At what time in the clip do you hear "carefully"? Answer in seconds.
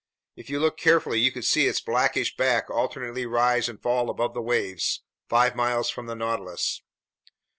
0.79-1.19